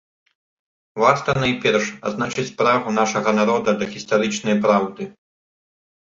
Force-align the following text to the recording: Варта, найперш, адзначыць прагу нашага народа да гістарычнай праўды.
Варта, 1.01 1.33
найперш, 1.41 1.85
адзначыць 2.09 2.53
прагу 2.61 2.93
нашага 2.99 3.29
народа 3.41 3.75
да 3.83 3.89
гістарычнай 3.93 4.57
праўды. 4.65 5.03